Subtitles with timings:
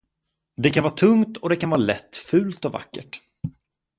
[0.55, 3.21] Det kan vara tungt och det kan vara lätt, fult och vackert.